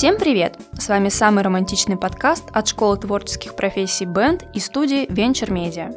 Всем 0.00 0.16
привет! 0.16 0.56
С 0.78 0.88
вами 0.88 1.10
самый 1.10 1.44
романтичный 1.44 1.98
подкаст 1.98 2.44
от 2.54 2.66
Школы 2.66 2.96
творческих 2.96 3.54
профессий 3.54 4.06
Band 4.06 4.50
и 4.54 4.58
студии 4.58 5.06
Venture 5.06 5.50
Media. 5.50 5.92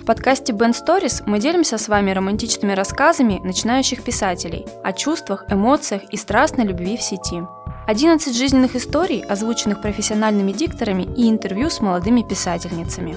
В 0.00 0.06
подкасте 0.06 0.54
Band 0.54 0.72
Stories 0.72 1.24
мы 1.26 1.40
делимся 1.40 1.76
с 1.76 1.88
вами 1.88 2.10
романтичными 2.10 2.72
рассказами 2.72 3.38
начинающих 3.44 4.02
писателей 4.02 4.64
о 4.82 4.94
чувствах, 4.94 5.44
эмоциях 5.50 6.04
и 6.10 6.16
страстной 6.16 6.64
любви 6.64 6.96
в 6.96 7.02
сети. 7.02 7.42
11 7.86 8.34
жизненных 8.34 8.76
историй, 8.76 9.20
озвученных 9.20 9.82
профессиональными 9.82 10.52
дикторами 10.52 11.02
и 11.02 11.28
интервью 11.28 11.68
с 11.68 11.82
молодыми 11.82 12.22
писательницами. 12.22 13.14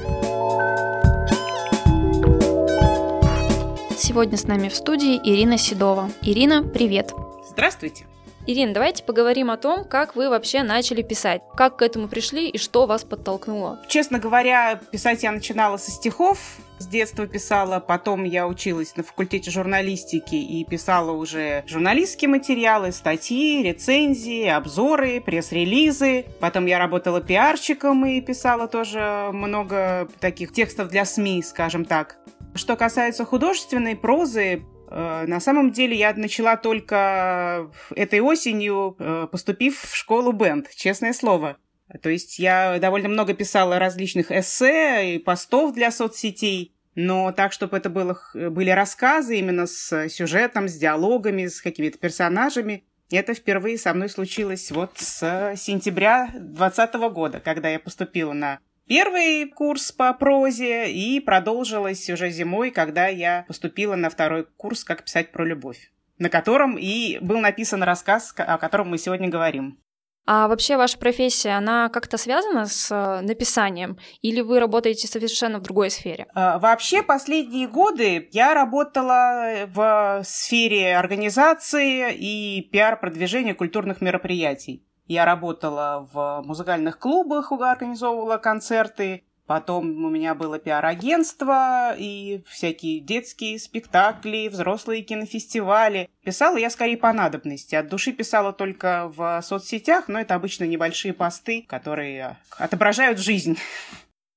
Сегодня 3.96 4.38
с 4.38 4.44
нами 4.44 4.68
в 4.68 4.76
студии 4.76 5.16
Ирина 5.24 5.58
Седова. 5.58 6.10
Ирина, 6.22 6.64
привет! 6.64 7.14
Здравствуйте! 7.48 8.11
Ирина, 8.48 8.74
давайте 8.74 9.04
поговорим 9.04 9.52
о 9.52 9.58
том, 9.58 9.86
как 9.86 10.16
вы 10.16 10.28
вообще 10.28 10.64
начали 10.64 11.04
писать, 11.04 11.44
как 11.56 11.78
к 11.78 11.82
этому 11.84 12.08
пришли 12.08 12.50
и 12.50 12.58
что 12.58 12.88
вас 12.88 13.04
подтолкнуло. 13.04 13.80
Честно 13.88 14.18
говоря, 14.18 14.82
писать 14.92 15.22
я 15.22 15.32
начинала 15.32 15.78
со 15.78 15.92
стихов, 15.92 16.40
с 16.80 16.88
детства 16.88 17.28
писала, 17.28 17.80
потом 17.80 18.24
я 18.24 18.48
училась 18.48 18.96
на 18.96 19.04
факультете 19.04 19.52
журналистики 19.52 20.34
и 20.34 20.66
писала 20.66 21.12
уже 21.12 21.64
журналистские 21.68 22.30
материалы, 22.30 22.92
статьи, 22.92 23.62
рецензии, 23.62 24.48
обзоры, 24.48 25.22
пресс-релизы. 25.22 26.26
Потом 26.40 26.66
я 26.66 26.80
работала 26.80 27.22
пиарщиком 27.22 28.04
и 28.08 28.20
писала 28.22 28.68
тоже 28.68 29.30
много 29.32 30.08
таких 30.20 30.52
текстов 30.52 30.90
для 30.90 31.06
СМИ, 31.06 31.44
скажем 31.44 31.86
так. 31.86 32.18
Что 32.56 32.76
касается 32.76 33.24
художественной 33.24 33.96
прозы, 33.96 34.64
на 34.92 35.40
самом 35.40 35.72
деле 35.72 35.98
я 35.98 36.14
начала 36.14 36.58
только 36.58 37.72
этой 37.96 38.20
осенью, 38.20 38.96
э, 39.00 39.28
поступив 39.32 39.80
в 39.80 39.96
школу 39.96 40.32
Бенд, 40.34 40.70
честное 40.76 41.14
слово. 41.14 41.58
То 42.02 42.10
есть 42.10 42.40
я 42.40 42.78
довольно 42.80 43.10
много 43.10 43.34
писала 43.34 43.80
различных 43.80 44.32
эссе 44.32 45.16
и 45.16 45.20
постов 45.20 45.74
для 45.74 45.92
соцсетей, 45.92 46.74
но 46.96 47.32
так, 47.32 47.54
чтобы 47.54 47.78
это 47.78 47.90
было, 47.90 48.20
были 48.34 48.70
рассказы 48.70 49.38
именно 49.38 49.66
с 49.66 50.10
сюжетом, 50.10 50.68
с 50.68 50.76
диалогами, 50.76 51.48
с 51.48 51.62
какими-то 51.62 51.98
персонажами, 51.98 52.84
это 53.12 53.34
впервые 53.34 53.78
со 53.78 53.94
мной 53.94 54.10
случилось 54.10 54.72
вот 54.72 54.92
с 54.96 55.54
сентября 55.58 56.30
2020 56.34 56.94
года, 57.14 57.40
когда 57.40 57.70
я 57.70 57.80
поступила 57.80 58.34
на 58.34 58.60
первый 58.92 59.46
курс 59.46 59.94
по 59.94 60.14
прозе 60.14 60.92
и 60.92 61.22
продолжилось 61.22 62.10
уже 62.10 62.30
зимой, 62.30 62.72
когда 62.72 63.08
я 63.08 63.46
поступила 63.48 63.96
на 63.96 64.10
второй 64.10 64.44
курс 64.58 64.84
«Как 64.84 65.06
писать 65.06 65.32
про 65.32 65.46
любовь», 65.46 65.94
на 66.18 66.28
котором 66.28 66.78
и 66.78 67.18
был 67.22 67.40
написан 67.40 67.84
рассказ, 67.84 68.34
о 68.36 68.58
котором 68.58 68.90
мы 68.90 68.98
сегодня 68.98 69.30
говорим. 69.30 69.80
А 70.26 70.50
вообще 70.50 70.76
ваша 70.76 70.98
профессия, 70.98 71.52
она 71.52 71.88
как-то 71.88 72.18
связана 72.18 72.66
с 72.66 72.92
э, 72.92 73.22
написанием? 73.22 73.98
Или 74.22 74.42
вы 74.42 74.60
работаете 74.60 75.08
совершенно 75.08 75.60
в 75.60 75.62
другой 75.62 75.90
сфере? 75.90 76.28
А, 76.36 76.60
вообще 76.60 77.02
последние 77.02 77.70
годы 77.70 78.28
я 78.34 78.54
работала 78.54 79.70
в 79.74 80.22
сфере 80.26 80.98
организации 80.98 82.14
и 82.14 82.70
пиар-продвижения 82.70 83.56
культурных 83.56 84.02
мероприятий. 84.02 84.86
Я 85.12 85.26
работала 85.26 86.08
в 86.14 86.42
музыкальных 86.46 86.98
клубах, 86.98 87.52
организовывала 87.52 88.38
концерты. 88.38 89.26
Потом 89.46 90.06
у 90.06 90.10
меня 90.10 90.36
было 90.36 90.58
пиар-агентство 90.58 91.94
и 91.98 92.46
всякие 92.48 93.02
детские 93.02 93.60
спектакли, 93.60 94.48
взрослые 94.48 95.02
кинофестивали. 95.02 96.10
Писала 96.24 96.56
я 96.56 96.70
скорее 96.70 96.96
по 96.96 97.12
надобности. 97.12 97.76
От 97.76 97.90
души 97.90 98.14
писала 98.14 98.54
только 98.54 99.12
в 99.14 99.42
соцсетях, 99.42 100.08
но 100.08 100.18
это 100.18 100.36
обычно 100.36 100.64
небольшие 100.64 101.14
посты, 101.14 101.66
которые 101.68 102.38
отображают 102.58 103.20
жизнь. 103.20 103.58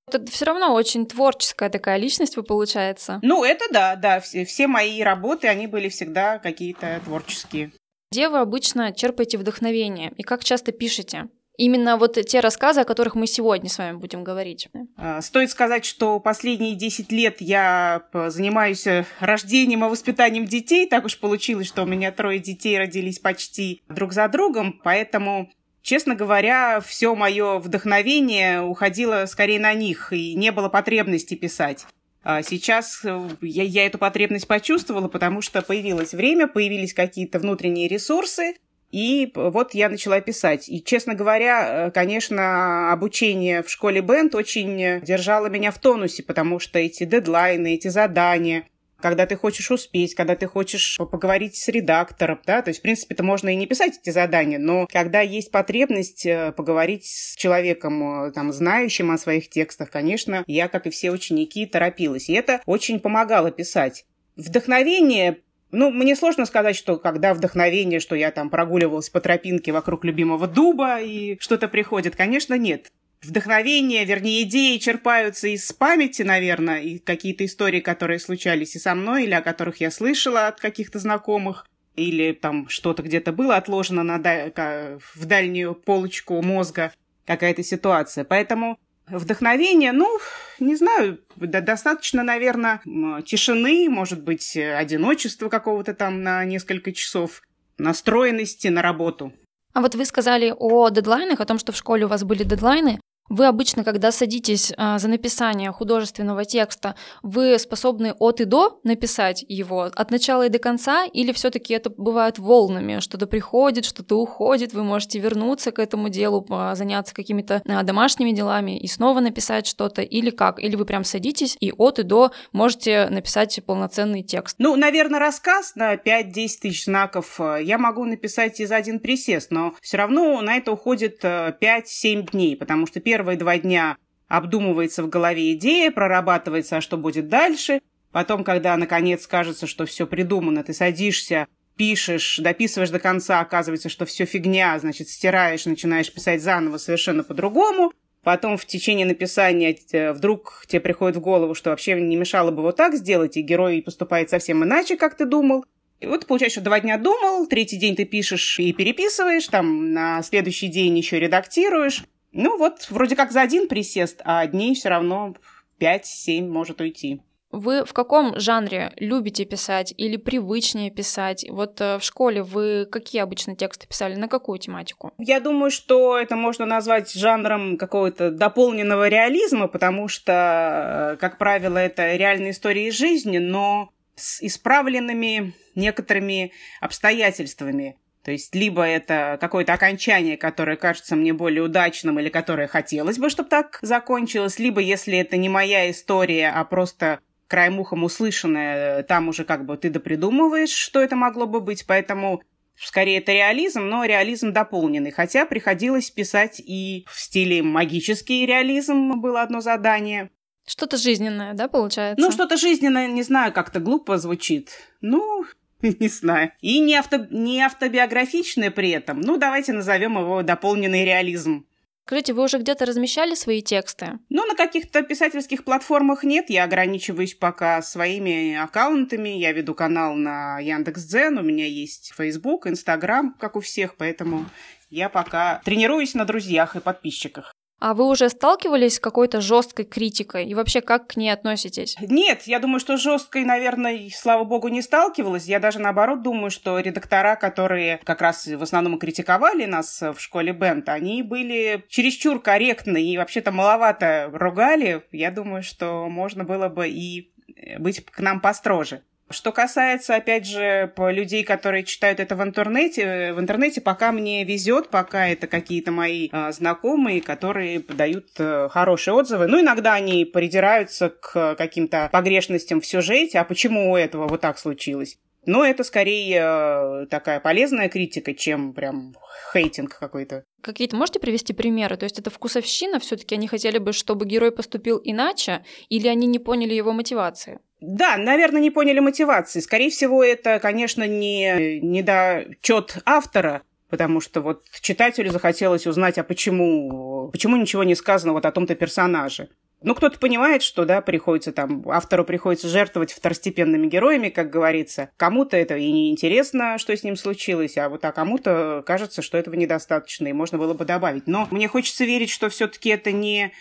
Это 0.09 0.29
все 0.29 0.45
равно 0.45 0.75
очень 0.75 1.07
творческая 1.07 1.71
такая 1.71 1.99
личность 1.99 2.37
вы 2.37 2.43
получается. 2.43 3.21
Ну, 3.23 3.45
это 3.45 3.65
да, 3.73 3.95
да. 3.95 4.19
Все, 4.19 4.45
все 4.45 4.67
мои 4.67 5.03
работы, 5.03 5.47
они 5.47 5.69
были 5.69 5.89
всегда 5.89 6.41
какие-то 6.41 7.01
творческие. 7.05 7.71
Где 8.15 8.29
вы 8.29 8.39
обычно 8.39 8.93
черпаете 8.93 9.39
вдохновение 9.39 10.13
и 10.17 10.23
как 10.23 10.45
часто 10.45 10.71
пишете? 10.71 11.27
Именно 11.57 11.97
вот 11.97 12.13
те 12.13 12.39
рассказы, 12.39 12.83
о 12.83 12.85
которых 12.85 13.17
мы 13.17 13.27
сегодня 13.27 13.69
с 13.69 13.77
вами 13.77 13.97
будем 13.97 14.23
говорить. 14.23 14.69
А, 14.97 15.21
стоит 15.21 15.51
сказать, 15.51 15.85
что 15.85 16.21
последние 16.21 16.77
10 16.77 17.11
лет 17.11 17.41
я 17.41 18.05
занимаюсь 18.13 18.87
э, 18.87 19.05
рождением 19.19 19.85
и 19.85 19.89
воспитанием 19.89 20.45
детей. 20.45 20.89
Так 20.89 21.07
уж 21.07 21.19
получилось, 21.19 21.67
что 21.67 21.83
у 21.83 21.87
меня 21.87 22.13
трое 22.13 22.39
детей 22.39 22.79
родились 22.79 23.19
почти 23.19 23.83
друг 23.89 24.13
за 24.13 24.29
другом, 24.29 24.81
поэтому 24.85 25.51
Честно 25.83 26.15
говоря, 26.15 26.81
все 26.81 27.15
мое 27.15 27.59
вдохновение 27.59 28.63
уходило 28.63 29.27
скорее 29.27 29.61
на 29.61 29.75
них, 29.75 30.15
и 30.15 30.35
не 30.35 30.51
было 30.51 30.71
потребности 30.71 31.35
писать. 31.35 31.85
А 32.25 32.43
сейчас 32.43 33.03
э, 33.05 33.29
я, 33.43 33.63
я 33.63 33.87
эту 33.87 33.99
потребность 33.99 34.49
почувствовала, 34.49 35.09
потому 35.09 35.43
что 35.43 35.61
появилось 35.61 36.15
время, 36.15 36.49
появились 36.49 36.95
какие-то 36.95 37.39
внутренние 37.39 37.87
ресурсы, 37.87 38.55
и 38.91 39.31
вот 39.35 39.75
я 39.75 39.91
начала 39.91 40.21
писать. 40.21 40.69
И, 40.69 40.83
честно 40.83 41.15
говоря, 41.15 41.89
э, 41.89 41.91
конечно, 41.91 42.93
обучение 42.93 43.63
в 43.63 43.69
школе 43.69 44.01
Бенд 44.01 44.35
очень 44.35 45.01
держало 45.03 45.49
меня 45.49 45.71
в 45.71 45.79
тонусе, 45.79 46.23
потому 46.23 46.59
что 46.61 46.79
эти 46.79 47.05
дедлайны, 47.05 47.75
эти 47.75 47.89
задания, 47.89 48.65
когда 49.05 49.27
ты 49.27 49.37
хочешь 49.37 49.71
успеть, 49.71 50.15
когда 50.15 50.35
ты 50.35 50.47
хочешь 50.47 50.97
поговорить 50.97 51.57
с 51.57 51.69
редактором, 51.69 52.41
да, 52.47 52.63
то 52.63 52.71
есть, 52.71 52.81
в 52.81 52.83
принципе, 52.83 53.13
это 53.13 53.23
можно 53.23 53.51
и 53.51 53.55
не 53.55 53.67
писать 53.67 53.99
эти 54.01 54.09
задания, 54.09 54.59
но 54.59 54.89
когда 54.91 55.21
есть 55.21 55.51
потребность 55.51 56.25
э, 56.25 56.53
поговорить 56.53 57.05
с 57.05 57.37
человеком, 57.37 58.29
э, 58.29 58.33
там, 58.33 58.51
знающим 58.51 59.11
о 59.11 59.19
своих 59.19 59.51
текстах, 59.51 59.91
конечно, 59.91 60.43
я, 60.47 60.69
как 60.69 60.87
и 60.87 60.91
все 60.91 61.11
ученики, 61.11 61.67
торопилась, 61.67 62.31
и 62.31 62.33
это 62.33 62.63
очень 62.65 62.99
помогало 62.99 63.51
писать. 63.51 64.07
Вдохновение 64.37 65.41
ну, 65.71 65.91
мне 65.91 66.17
сложно 66.17 66.47
сказать, 66.47 66.77
что 66.77 66.97
когда 66.97 67.35
вдохновение, 67.35 68.01
что 68.01 68.15
я 68.15 68.31
там 68.31 68.49
прогуливалась 68.49 69.11
по 69.11 69.21
тропинке 69.21 69.73
вокруг 69.73 70.07
любимого 70.07 70.47
дуба 70.47 71.01
и 71.01 71.37
что-то 71.41 71.69
приходит, 71.69 72.17
конечно, 72.17 72.57
нет 72.57 72.91
вдохновение, 73.25 74.05
вернее, 74.05 74.43
идеи 74.43 74.79
черпаются 74.79 75.49
из 75.49 75.73
памяти, 75.73 76.23
наверное, 76.23 76.81
и 76.81 76.99
какие-то 76.99 77.45
истории, 77.45 77.81
которые 77.81 78.19
случались 78.19 78.77
и 78.77 78.79
со 78.79 78.95
мной, 78.95 79.25
или 79.25 79.33
о 79.33 79.43
которых 79.43 79.81
я 79.81 79.91
слышала 79.91 80.47
от 80.47 80.61
каких-то 80.61 80.99
знакомых, 80.99 81.67
или 81.97 82.33
там 82.33 82.69
что-то 82.69 83.03
где-то 83.03 83.33
было 83.33 83.57
отложено 83.57 84.03
на 84.03 84.19
да- 84.19 84.99
в 85.15 85.27
дальнюю 85.27 85.75
полочку 85.75 86.43
мозга, 86.43 86.93
какая-то 87.25 87.63
ситуация. 87.63 88.25
Поэтому 88.25 88.79
вдохновение, 89.07 89.93
ну, 89.93 90.19
не 90.59 90.77
знаю, 90.77 91.21
достаточно, 91.37 92.23
наверное, 92.23 92.81
тишины, 93.25 93.89
может 93.89 94.23
быть, 94.23 94.57
одиночества 94.57 95.49
какого-то 95.49 95.95
там 95.95 96.23
на 96.23 96.45
несколько 96.45 96.93
часов, 96.93 97.43
настроенности 97.79 98.69
на 98.69 98.83
работу. 98.83 99.33
А 99.73 99.81
вот 99.81 99.95
вы 99.97 100.05
сказали 100.05 100.55
о 100.57 100.89
дедлайнах, 100.89 101.41
о 101.41 101.45
том, 101.45 101.59
что 101.59 101.73
в 101.73 101.77
школе 101.77 102.05
у 102.05 102.09
вас 102.09 102.23
были 102.23 102.45
дедлайны. 102.45 103.01
Вы 103.31 103.47
обычно, 103.47 103.85
когда 103.85 104.13
садитесь 104.13 104.73
а, 104.77 104.99
за 104.99 105.09
написание 105.09 105.73
художественного 105.73 106.45
текста, 106.45 106.95
вы 107.23 107.59
способны 107.59 108.13
от 108.19 108.43
и 108.43 108.45
до 108.45 108.81
написать 108.85 109.45
его, 109.49 109.83
от 109.95 110.11
начала 110.11 110.47
и 110.47 110.51
до 110.51 110.59
конца, 110.59 111.07
или 111.07 111.33
все-таки 111.33 111.73
это 111.73 111.89
бывает 111.89 112.39
волнами, 112.39 113.01
что-то 113.01 113.27
приходит, 113.27 113.87
что-то 113.87 114.17
уходит, 114.17 114.75
вы 114.75 114.85
можете 114.85 115.21
вернуться 115.21 115.73
к 115.73 115.79
этому 115.79 116.11
делу, 116.11 116.47
заняться 116.75 117.15
какими-то 117.15 117.63
а, 117.67 117.83
домашними 117.83 118.33
делами 118.33 118.79
и 118.79 118.87
снова 118.87 119.21
написать 119.21 119.67
что-то, 119.67 120.03
или 120.03 120.29
как? 120.29 120.63
Или 120.63 120.77
вы 120.77 120.85
прям 120.85 121.03
садитесь 121.03 121.57
и 121.61 121.73
от 121.73 121.99
и 121.99 122.03
до 122.03 122.31
можете 122.53 123.09
написать 123.09 123.59
полноценный 123.65 124.23
текст? 124.23 124.57
Ну, 124.59 124.77
наверное, 124.77 125.19
рассказ 125.19 125.77
на 125.77 125.95
5-10 125.95 126.33
тысяч 126.61 126.85
знаков 126.85 127.41
я 127.41 127.79
могу 127.79 128.05
написать 128.05 128.61
и 128.61 128.67
за 128.67 128.77
один 128.77 129.01
присест, 129.01 129.51
но 129.51 129.75
все 129.81 129.97
равно 129.97 130.43
на 130.43 130.57
это 130.57 130.73
уходит 130.73 131.25
5-7 131.25 131.55
э, 131.63 132.23
дней, 132.31 132.57
потому 132.57 132.87
что 132.87 133.01
первые 133.15 133.39
два 133.39 133.59
дня 133.59 133.97
обдумывается 134.27 135.05
в 135.05 135.09
голове 135.09 135.53
идея, 135.53 135.93
прорабатывается, 135.93 136.79
а 136.79 136.81
что 136.81 136.97
будет 136.97 137.29
дальше. 137.29 137.81
Потом, 138.11 138.43
когда 138.43 138.77
наконец 138.77 139.29
кажется, 139.29 139.69
что 139.69 139.87
все 139.87 140.05
придумано, 140.05 140.65
ты 140.65 140.73
садишься, 140.73 141.47
пишешь, 141.77 142.41
дописываешь 142.43 142.91
до 142.91 142.99
конца, 142.99 143.39
оказывается, 143.39 143.89
что 143.89 144.05
все 144.05 144.25
фигня, 144.25 144.77
значит, 144.81 145.09
стираешь, 145.09 145.65
начинаешь 145.65 146.13
писать 146.13 146.43
заново 146.43 146.79
совершенно 146.79 147.23
по-другому. 147.23 147.93
Потом 148.25 148.57
в 148.57 148.67
течение 148.67 149.07
написания 149.07 149.79
э, 149.93 150.13
вдруг 150.13 150.65
тебе 150.67 150.81
приходит 150.81 151.19
в 151.19 151.21
голову, 151.21 151.55
что 151.55 151.71
вообще 151.71 152.01
не 152.01 152.17
мешало 152.17 152.51
бы 152.51 152.63
вот 152.63 152.75
так 152.75 152.97
сделать, 152.97 153.37
и 153.37 153.43
герой 153.43 153.81
поступает 153.81 154.29
совсем 154.29 154.65
иначе, 154.65 154.97
как 154.97 155.17
ты 155.17 155.25
думал. 155.25 155.65
И 156.01 156.07
вот 156.07 156.27
получается, 156.27 156.59
что 156.59 156.65
два 156.65 156.81
дня 156.81 156.99
думал, 156.99 157.47
третий 157.47 157.77
день 157.77 157.95
ты 157.95 158.07
пишешь 158.07 158.59
и 158.59 158.73
переписываешь, 158.73 159.47
там 159.47 159.93
на 159.93 160.21
следующий 160.25 160.67
день 160.67 160.99
еще 160.99 161.21
редактируешь. 161.21 162.03
Ну 162.35 162.59
вот, 162.59 162.89
вроде 162.91 163.17
как 163.17 163.33
за 163.33 163.41
один 163.41 163.69
присест, 163.69 164.21
а 164.25 164.47
дней 164.47 164.75
все 164.75 164.89
равно 164.91 165.35
5-7 165.81 166.49
может 166.49 166.81
уйти. 166.81 167.23
Вы 167.53 167.85
в 167.85 167.93
каком 167.93 168.37
жанре 168.41 168.93
любите 168.97 169.45
писать 169.45 169.95
или 169.97 170.17
привычнее 170.17 170.91
писать? 170.91 171.47
Вот 171.49 171.81
э, 171.81 171.99
в 171.99 172.03
школе 172.03 172.43
вы 172.43 172.85
какие 172.91 173.23
обычно 173.23 173.55
тексты 173.55 173.87
писали, 173.87 174.17
на 174.17 174.27
какую 174.27 174.59
тематику? 174.59 175.13
Я 175.19 175.39
думаю, 175.39 175.71
что 175.71 176.19
это 176.19 176.35
можно 176.35 176.67
назвать 176.67 177.13
жанром 177.13 177.79
какого-то 177.79 178.33
дополненного 178.33 179.07
реализма, 179.09 179.69
потому 179.69 180.09
что, 180.09 181.13
э, 181.13 181.17
как 181.21 181.39
правило, 181.39 181.79
это 181.79 182.17
реальные 182.17 182.51
истории 182.51 182.91
жизни, 182.91 183.39
но 183.39 183.91
с 184.17 184.43
исправленными 184.43 185.55
некоторыми 185.77 186.51
обстоятельствами. 186.81 187.97
То 188.25 188.33
есть 188.33 188.55
либо 188.55 188.83
это 188.83 189.37
какое-то 189.39 189.75
окончание, 189.75 190.39
которое 190.39 190.77
кажется 190.77 191.15
мне 191.15 191.35
более 191.35 191.63
удачным 191.63 192.19
или 192.19 192.31
которое 192.31 192.67
хотелось 192.67 193.19
бы, 193.19 193.29
чтобы 193.29 193.51
так 193.51 193.79
закончилось, 193.83 194.59
либо 194.59 194.81
если 194.81 195.19
это 195.19 195.37
не 195.37 195.51
моя 195.51 195.91
история, 195.91 196.49
а 196.49 196.65
просто 196.65 197.21
краем 197.49 197.79
ухом 197.79 198.03
услышанное, 198.03 199.03
там 199.03 199.29
уже 199.29 199.45
как 199.45 199.67
бы 199.67 199.77
ты 199.77 199.91
допридумываешь, 199.91 200.71
что 200.71 201.03
это 201.03 201.17
могло 201.17 201.47
бы 201.47 201.61
быть, 201.61 201.87
поэтому 201.87 202.43
скорее 202.77 203.19
это 203.19 203.33
реализм, 203.33 203.89
но 203.89 204.05
реализм 204.05 204.53
дополненный. 204.53 205.11
Хотя 205.11 205.45
приходилось 205.45 206.11
писать 206.11 206.61
и 206.65 207.05
в 207.11 207.21
стиле 207.21 207.63
магический 207.63 208.47
реализм 208.47 209.21
было 209.21 209.43
одно 209.43 209.61
задание. 209.61 210.31
Что-то 210.67 210.97
жизненное, 210.97 211.53
да, 211.53 211.69
получается? 211.69 212.25
Ну, 212.25 212.33
что-то 212.33 212.57
жизненное, 212.57 213.07
не 213.07 213.23
знаю, 213.23 213.53
как-то 213.53 213.81
глупо 213.81 214.17
звучит. 214.17 214.71
Ну, 215.03 215.45
не 216.01 216.09
знаю. 216.09 216.53
И 216.61 216.81
не, 216.81 216.97
авто, 216.97 217.27
не 217.31 217.61
автобиографичное 217.63 218.71
при 218.71 218.91
этом. 218.91 219.21
Ну, 219.21 219.37
давайте 219.37 219.73
назовем 219.73 220.19
его 220.19 220.43
дополненный 220.43 221.05
реализм. 221.05 221.67
Скажите, 222.07 222.35
вы 222.35 222.45
уже 222.45 222.59
где-то 222.59 222.85
размещали 222.85 223.35
свои 223.35 223.63
тексты? 223.63 224.19
Ну, 224.29 224.45
на 224.47 224.55
каких-то 224.55 225.03
писательских 225.03 225.65
платформах 225.65 226.23
нет. 226.23 226.51
Я 226.51 226.65
ограничиваюсь 226.65 227.35
пока 227.35 227.81
своими 227.81 228.55
аккаунтами. 228.57 229.31
Я 229.31 229.53
веду 229.53 229.75
канал 229.75 230.15
на 230.15 230.59
Яндекс.Дзен, 230.59 231.39
у 231.39 231.43
меня 231.43 231.67
есть 231.67 232.13
Facebook, 232.15 232.67
Instagram, 232.67 233.35
как 233.41 233.57
у 233.57 233.61
всех, 233.61 233.97
поэтому 233.97 234.45
я 234.91 235.09
пока 235.09 235.63
тренируюсь 235.65 236.13
на 236.13 236.27
друзьях 236.27 236.77
и 236.77 236.81
подписчиках. 236.81 237.55
А 237.85 237.93
вы 237.93 238.09
уже 238.09 238.31
сталкивались 238.31 238.95
с 238.95 238.99
какой-то 238.99 239.43
жесткой 239.43 239.85
критикой? 239.85 240.47
И 240.47 240.55
вообще, 240.55 240.81
как 240.81 241.07
к 241.07 241.17
ней 241.19 241.29
относитесь? 241.29 241.97
Нет, 242.01 242.45
я 242.47 242.59
думаю, 242.59 242.81
что 242.81 242.97
жесткой, 242.97 243.45
наверное, 243.45 244.09
слава 244.11 244.45
богу, 244.45 244.69
не 244.69 244.81
сталкивалась. 244.81 245.45
Я 245.45 245.61
даже 245.61 245.81
наоборот 245.81 246.23
думаю, 246.23 246.51
что 246.51 246.79
редактора, 246.79 247.37
которые 247.37 248.01
как 248.05 248.23
раз 248.23 248.47
в 248.47 248.63
основном 248.63 248.99
критиковали 248.99 249.67
нас 249.67 250.01
в 250.01 250.19
школе 250.19 250.55
Бент, 250.55 250.89
они 250.89 251.23
были 251.23 251.85
чересчур 251.91 252.41
корректны 252.41 253.05
и 253.05 253.19
вообще-то 253.19 253.53
маловато 253.53 254.31
ругали. 254.33 255.05
Я 255.13 255.31
думаю, 255.31 255.63
что 255.63 256.09
можно 256.09 256.45
было 256.45 256.71
бы 256.71 256.89
и 256.89 257.35
быть 257.79 258.03
к 258.03 258.19
нам 258.21 258.41
построже. 258.41 259.03
Что 259.31 259.53
касается, 259.53 260.17
опять 260.17 260.47
же, 260.47 260.93
людей, 260.99 261.45
которые 261.45 261.85
читают 261.85 262.21
это 262.21 262.37
в 262.37 262.43
интернете, 262.43 263.33
в 263.33 263.41
интернете 263.41 263.81
пока 263.81 264.13
мне 264.13 264.45
везет, 264.45 264.91
пока 264.91 265.29
это 265.29 265.47
какие-то 265.47 265.93
мои 265.93 266.29
э, 266.31 266.53
знакомые, 266.53 267.23
которые 267.23 267.81
дают 267.81 268.29
э, 268.39 268.69
хорошие 268.71 269.15
отзывы. 269.15 269.47
Ну, 269.47 269.61
иногда 269.61 269.95
они 269.95 270.27
придираются 270.27 271.09
к 271.09 271.55
каким-то 271.57 272.11
погрешностям 272.13 272.83
в 272.83 272.87
сюжете, 272.87 273.39
а 273.39 273.45
почему 273.45 273.93
у 273.93 273.97
этого 273.97 274.29
вот 274.29 274.43
так 274.43 274.59
случилось. 274.59 275.19
Но 275.47 275.65
это 275.65 275.85
скорее 275.85 276.41
э, 276.41 277.07
такая 277.07 277.41
полезная 277.41 277.89
критика, 277.89 278.35
чем 278.35 278.73
прям 278.73 279.15
хейтинг 279.53 279.99
какой-то. 279.99 280.45
Какие-то 280.63 280.97
можете 280.97 281.21
привести 281.21 281.53
примеры? 281.53 281.97
То 281.97 282.05
есть 282.05 282.19
это 282.19 282.31
вкусовщина, 282.31 282.99
все-таки 283.01 283.35
они 283.35 283.49
хотели 283.49 283.79
бы, 283.79 283.93
чтобы 283.93 284.27
герой 284.27 284.53
поступил 284.53 285.01
иначе, 285.03 285.65
или 285.89 286.09
они 286.09 286.27
не 286.27 286.39
поняли 286.39 286.75
его 286.75 286.93
мотивации? 286.93 287.61
Да, 287.81 288.17
наверное, 288.17 288.63
не 288.63 288.71
поняли 288.71 289.01
мотивации. 289.01 289.61
Скорее 289.61 289.91
всего, 289.91 290.25
это, 290.25 290.59
конечно, 290.59 291.07
не 291.07 291.81
недочет 291.81 292.97
автора, 293.05 293.63
потому 293.91 294.21
что 294.21 294.41
вот 294.41 294.63
читателю 294.81 295.31
захотелось 295.31 295.87
узнать, 295.87 296.19
а 296.19 296.25
почему, 296.25 297.29
почему 297.31 297.57
ничего 297.57 297.85
не 297.85 297.95
сказано 297.95 298.33
вот 298.33 298.47
о 298.47 298.53
том-то 298.53 298.75
персонаже. 298.75 299.51
Ну, 299.85 299.95
кто-то 299.95 300.19
понимает, 300.19 300.63
что, 300.63 300.87
да, 300.87 301.03
приходится 301.03 301.53
там, 301.53 301.87
автору 301.89 302.25
приходится 302.25 302.69
жертвовать 302.69 303.13
второстепенными 303.13 303.87
героями, 303.87 304.31
как 304.31 304.49
говорится. 304.49 305.11
Кому-то 305.19 305.59
это 305.59 305.77
и 305.77 305.93
не 305.93 306.11
интересно, 306.11 306.79
что 306.79 306.97
с 306.97 307.05
ним 307.05 307.17
случилось, 307.17 307.77
а 307.77 307.91
вот 307.91 308.05
а 308.05 308.13
кому-то 308.13 308.83
кажется, 308.87 309.21
что 309.21 309.37
этого 309.37 309.55
недостаточно, 309.55 310.27
и 310.27 310.33
можно 310.33 310.57
было 310.57 310.73
бы 310.73 310.87
добавить. 310.87 311.27
Но 311.27 311.47
мне 311.51 311.69
хочется 311.69 312.05
верить, 312.05 312.31
что 312.31 312.49
все-таки 312.49 312.89
это 312.89 313.13
не 313.13 313.53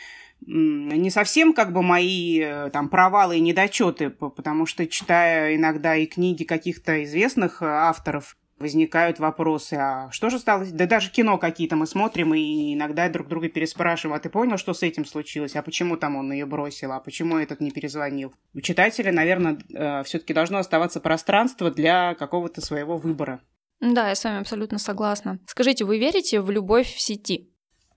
не 0.46 1.10
совсем 1.10 1.54
как 1.54 1.72
бы 1.72 1.81
мои 1.81 2.42
э, 2.42 2.70
там 2.72 2.90
провалы 2.90 3.38
и 3.38 3.42
недочеты, 3.42 4.10
потому 4.10 4.66
что 4.66 4.86
читая 4.88 5.56
иногда 5.56 5.96
и 5.96 6.06
книги 6.06 6.44
каких-то 6.44 7.04
известных 7.06 7.62
э, 7.62 7.66
авторов, 7.66 8.36
возникают 8.59 9.19
вопросы, 9.19 9.73
а 9.75 10.09
что 10.11 10.29
же 10.29 10.39
стало? 10.39 10.65
Да 10.65 10.85
даже 10.85 11.11
кино 11.11 11.38
какие-то 11.38 11.75
мы 11.75 11.88
смотрим 11.88 12.33
и 12.33 12.73
иногда 12.73 13.09
друг 13.09 13.27
друга 13.27 13.50
переспрашиваем, 13.50 14.15
а 14.15 14.19
ты 14.19 14.29
понял, 14.29 14.57
что 14.57 14.73
с 14.73 14.83
этим 14.83 15.05
случилось? 15.05 15.55
А 15.55 15.61
почему 15.61 15.97
там 15.97 16.15
он 16.15 16.31
ее 16.31 16.45
бросил? 16.45 16.91
А 16.91 17.00
почему 17.00 17.38
этот 17.38 17.59
не 17.59 17.71
перезвонил? 17.71 18.33
У 18.53 18.61
читателя, 18.61 19.11
наверное, 19.11 19.57
э, 19.73 20.03
все-таки 20.03 20.33
должно 20.33 20.59
оставаться 20.59 21.00
пространство 21.00 21.71
для 21.71 22.15
какого-то 22.15 22.61
своего 22.61 22.97
выбора. 22.97 23.41
Да, 23.79 24.09
я 24.09 24.15
с 24.15 24.23
вами 24.23 24.39
абсолютно 24.39 24.79
согласна. 24.79 25.39
Скажите, 25.45 25.83
вы 25.83 26.00
верите 26.00 26.39
в 26.39 26.50
любовь 26.50 26.88
в 26.88 27.01
сети? 27.01 27.50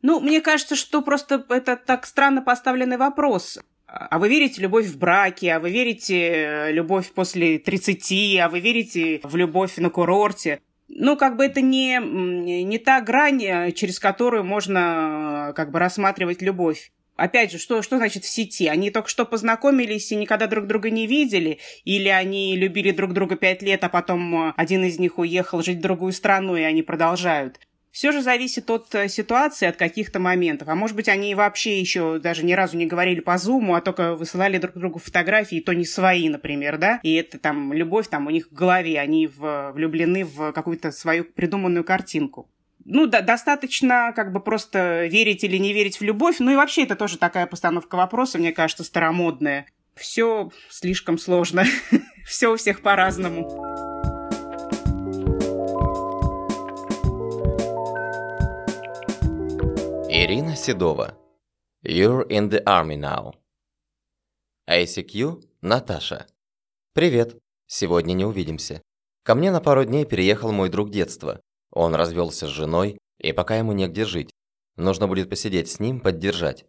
Ну, 0.02 0.20
мне 0.20 0.40
кажется, 0.40 0.74
что 0.74 1.02
просто 1.02 1.44
это 1.48 1.76
так 1.76 2.06
странно 2.06 2.42
поставленный 2.42 2.96
вопрос. 2.96 3.58
А 3.86 4.18
вы 4.18 4.28
верите 4.28 4.56
в 4.56 4.62
любовь 4.62 4.86
в 4.86 4.98
браке, 4.98 5.52
а 5.52 5.60
вы 5.60 5.70
верите 5.70 6.68
в 6.68 6.72
любовь 6.72 7.12
после 7.12 7.58
30, 7.58 8.38
а 8.40 8.48
вы 8.48 8.60
верите 8.60 9.20
в 9.22 9.36
любовь 9.36 9.76
на 9.76 9.90
курорте. 9.90 10.60
Ну, 10.88 11.16
как 11.16 11.36
бы 11.36 11.44
это 11.44 11.60
не, 11.60 11.98
не 11.98 12.78
та 12.78 13.00
грань, 13.00 13.72
через 13.72 13.98
которую 13.98 14.44
можно 14.44 15.52
как 15.56 15.70
бы 15.70 15.78
рассматривать 15.78 16.42
любовь. 16.42 16.90
Опять 17.16 17.50
же, 17.50 17.58
что, 17.58 17.80
что 17.80 17.96
значит 17.96 18.24
в 18.24 18.28
сети? 18.28 18.66
Они 18.66 18.90
только 18.90 19.08
что 19.08 19.24
познакомились 19.24 20.12
и 20.12 20.16
никогда 20.16 20.46
друг 20.46 20.66
друга 20.66 20.90
не 20.90 21.06
видели? 21.06 21.58
Или 21.84 22.08
они 22.08 22.56
любили 22.56 22.90
друг 22.90 23.14
друга 23.14 23.36
пять 23.36 23.62
лет, 23.62 23.82
а 23.84 23.88
потом 23.88 24.52
один 24.56 24.84
из 24.84 24.98
них 24.98 25.18
уехал 25.18 25.62
жить 25.62 25.78
в 25.78 25.82
другую 25.82 26.12
страну, 26.12 26.56
и 26.56 26.62
они 26.62 26.82
продолжают? 26.82 27.58
Все 27.96 28.12
же 28.12 28.20
зависит 28.20 28.68
от 28.68 28.94
э, 28.94 29.08
ситуации, 29.08 29.66
от 29.66 29.76
каких-то 29.76 30.18
моментов. 30.18 30.68
А 30.68 30.74
может 30.74 30.94
быть, 30.94 31.08
они 31.08 31.34
вообще 31.34 31.80
еще 31.80 32.18
даже 32.18 32.44
ни 32.44 32.52
разу 32.52 32.76
не 32.76 32.84
говорили 32.84 33.20
по 33.20 33.38
зуму, 33.38 33.74
а 33.74 33.80
только 33.80 34.14
высылали 34.14 34.58
друг 34.58 34.74
другу 34.74 34.98
фотографии, 34.98 35.60
то 35.60 35.72
не 35.72 35.86
свои, 35.86 36.28
например, 36.28 36.76
да? 36.76 37.00
И 37.02 37.14
это 37.14 37.38
там 37.38 37.72
любовь 37.72 38.08
там 38.08 38.26
у 38.26 38.30
них 38.30 38.48
в 38.50 38.52
голове, 38.52 39.00
они 39.00 39.26
в, 39.26 39.72
влюблены 39.72 40.26
в 40.26 40.52
какую-то 40.52 40.92
свою 40.92 41.24
придуманную 41.24 41.84
картинку 41.84 42.50
ну, 42.88 43.06
да, 43.08 43.20
достаточно 43.20 44.12
как 44.14 44.30
бы 44.30 44.38
просто 44.38 45.06
верить 45.06 45.42
или 45.42 45.56
не 45.56 45.72
верить 45.72 45.98
в 45.98 46.04
любовь. 46.04 46.36
Ну 46.38 46.52
и 46.52 46.56
вообще 46.56 46.84
это 46.84 46.94
тоже 46.94 47.18
такая 47.18 47.46
постановка 47.46 47.96
вопроса, 47.96 48.38
мне 48.38 48.52
кажется, 48.52 48.84
старомодная. 48.84 49.66
Все 49.96 50.52
слишком 50.68 51.18
сложно. 51.18 51.64
Все 52.24 52.52
у 52.52 52.56
всех 52.56 52.82
по-разному. 52.82 53.75
Ирина 60.28 60.56
Седова. 60.56 61.16
You're 61.84 62.26
in 62.26 62.50
the 62.50 62.64
army 62.64 62.96
now. 62.96 63.34
ICQ 64.68 65.44
Наташа. 65.60 66.26
Привет. 66.94 67.38
Сегодня 67.68 68.12
не 68.12 68.24
увидимся. 68.24 68.82
Ко 69.22 69.36
мне 69.36 69.52
на 69.52 69.60
пару 69.60 69.84
дней 69.84 70.04
переехал 70.04 70.50
мой 70.50 70.68
друг 70.68 70.90
детства. 70.90 71.40
Он 71.70 71.94
развелся 71.94 72.48
с 72.48 72.50
женой, 72.50 72.98
и 73.20 73.30
пока 73.30 73.54
ему 73.56 73.70
негде 73.70 74.04
жить. 74.04 74.32
Нужно 74.74 75.06
будет 75.06 75.30
посидеть 75.30 75.70
с 75.70 75.78
ним, 75.78 76.00
поддержать. 76.00 76.64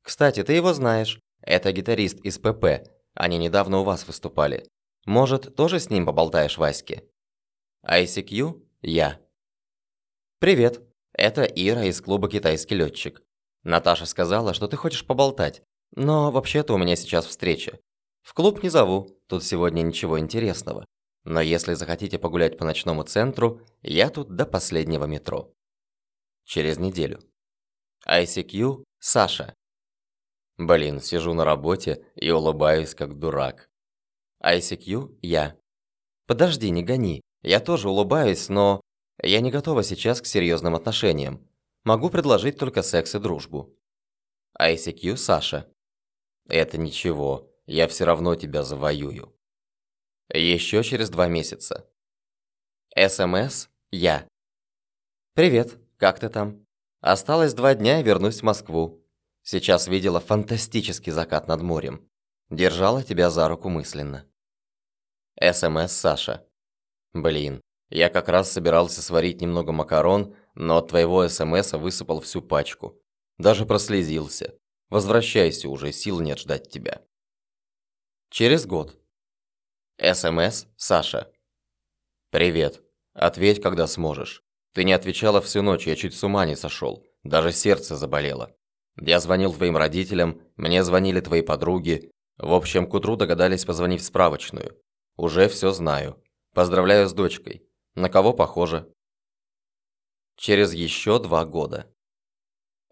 Кстати, 0.00 0.42
ты 0.42 0.54
его 0.54 0.72
знаешь. 0.72 1.20
Это 1.42 1.72
гитарист 1.72 2.18
из 2.20 2.38
ПП. 2.38 2.88
Они 3.12 3.36
недавно 3.36 3.80
у 3.80 3.84
вас 3.84 4.06
выступали. 4.06 4.66
Может, 5.04 5.54
тоже 5.54 5.80
с 5.80 5.90
ним 5.90 6.06
поболтаешь, 6.06 6.56
Ваське? 6.56 7.04
ICQ 7.84 8.58
я. 8.80 9.20
Привет. 10.38 10.80
Это 11.16 11.44
Ира 11.44 11.84
из 11.84 12.02
клуба 12.02 12.28
«Китайский 12.28 12.74
летчик». 12.74 13.22
Наташа 13.62 14.04
сказала, 14.04 14.52
что 14.52 14.68
ты 14.68 14.76
хочешь 14.76 15.06
поболтать, 15.06 15.62
но 15.94 16.30
вообще-то 16.30 16.74
у 16.74 16.78
меня 16.78 16.94
сейчас 16.94 17.24
встреча. 17.24 17.80
В 18.20 18.34
клуб 18.34 18.62
не 18.62 18.68
зову, 18.68 19.18
тут 19.26 19.42
сегодня 19.42 19.80
ничего 19.80 20.20
интересного. 20.20 20.84
Но 21.24 21.40
если 21.40 21.72
захотите 21.72 22.18
погулять 22.18 22.58
по 22.58 22.66
ночному 22.66 23.02
центру, 23.02 23.62
я 23.80 24.10
тут 24.10 24.36
до 24.36 24.44
последнего 24.44 25.06
метро. 25.06 25.54
Через 26.44 26.78
неделю. 26.78 27.20
ICQ 28.06 28.84
Саша. 28.98 29.54
Блин, 30.58 31.00
сижу 31.00 31.32
на 31.32 31.46
работе 31.46 32.04
и 32.14 32.30
улыбаюсь 32.30 32.94
как 32.94 33.18
дурак. 33.18 33.70
ICQ 34.44 35.18
я. 35.22 35.56
Подожди, 36.26 36.70
не 36.70 36.82
гони. 36.82 37.22
Я 37.42 37.60
тоже 37.60 37.88
улыбаюсь, 37.88 38.50
но 38.50 38.82
я 39.22 39.40
не 39.40 39.50
готова 39.50 39.82
сейчас 39.82 40.20
к 40.20 40.26
серьезным 40.26 40.74
отношениям. 40.74 41.46
Могу 41.84 42.10
предложить 42.10 42.58
только 42.58 42.82
секс 42.82 43.14
и 43.14 43.18
дружбу. 43.18 43.74
ICQ 44.60 45.16
Саша. 45.16 45.70
Это 46.48 46.78
ничего. 46.78 47.52
я 47.66 47.88
все 47.88 48.04
равно 48.04 48.36
тебя 48.36 48.62
завоюю. 48.62 49.36
Еще 50.32 50.82
через 50.82 51.10
два 51.10 51.26
месяца. 51.28 51.88
СМС 52.96 53.68
«Я». 53.90 54.26
«Привет, 55.34 55.78
как 55.98 56.18
ты 56.18 56.30
там?» 56.30 56.66
«Осталось 57.00 57.52
два 57.52 57.74
дня 57.74 58.00
и 58.00 58.02
вернусь 58.02 58.40
в 58.40 58.42
Москву. 58.44 59.04
Сейчас 59.42 59.86
видела 59.86 60.18
фантастический 60.18 61.12
закат 61.12 61.46
над 61.46 61.60
морем. 61.60 62.08
Держала 62.48 63.02
тебя 63.02 63.28
за 63.28 63.48
руку 63.48 63.68
мысленно». 63.68 64.26
СМС 65.38 65.92
Саша. 65.92 66.48
«Блин, 67.12 67.60
я 67.88 68.08
как 68.08 68.28
раз 68.28 68.50
собирался 68.50 69.02
сварить 69.02 69.40
немного 69.40 69.72
макарон, 69.72 70.34
но 70.54 70.78
от 70.78 70.88
твоего 70.88 71.28
СМСа 71.28 71.78
высыпал 71.78 72.20
всю 72.20 72.42
пачку. 72.42 73.00
Даже 73.38 73.66
прослезился. 73.66 74.54
Возвращайся 74.88 75.68
уже, 75.68 75.92
сил 75.92 76.20
нет 76.20 76.38
ждать 76.38 76.70
тебя». 76.70 77.02
Через 78.30 78.66
год. 78.66 78.98
СМС 79.98 80.66
Саша. 80.76 81.30
«Привет. 82.30 82.82
Ответь, 83.12 83.62
когда 83.62 83.86
сможешь. 83.86 84.42
Ты 84.74 84.84
не 84.84 84.92
отвечала 84.92 85.40
всю 85.40 85.62
ночь, 85.62 85.86
я 85.86 85.96
чуть 85.96 86.14
с 86.14 86.22
ума 86.22 86.44
не 86.44 86.54
сошел. 86.54 87.06
Даже 87.22 87.52
сердце 87.52 87.96
заболело. 87.96 88.54
Я 89.00 89.20
звонил 89.20 89.52
твоим 89.54 89.76
родителям, 89.76 90.42
мне 90.56 90.82
звонили 90.82 91.20
твои 91.20 91.42
подруги. 91.42 92.10
В 92.36 92.52
общем, 92.52 92.86
к 92.86 92.94
утру 92.94 93.16
догадались 93.16 93.64
позвонить 93.64 94.02
в 94.02 94.04
справочную. 94.04 94.78
Уже 95.16 95.48
все 95.48 95.70
знаю. 95.70 96.22
Поздравляю 96.52 97.08
с 97.08 97.12
дочкой. 97.12 97.65
На 97.96 98.10
кого 98.10 98.34
похоже? 98.34 98.92
Через 100.36 100.74
еще 100.74 101.18
два 101.18 101.46
года. 101.46 101.90